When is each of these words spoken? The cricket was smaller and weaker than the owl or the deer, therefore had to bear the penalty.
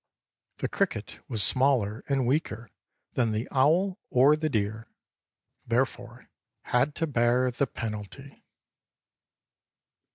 The 0.57 0.67
cricket 0.67 1.19
was 1.29 1.43
smaller 1.43 2.03
and 2.09 2.25
weaker 2.25 2.71
than 3.13 3.31
the 3.33 3.47
owl 3.51 3.99
or 4.09 4.35
the 4.35 4.49
deer, 4.49 4.87
therefore 5.67 6.27
had 6.63 6.95
to 6.95 7.05
bear 7.05 7.51
the 7.51 7.67
penalty. 7.67 8.43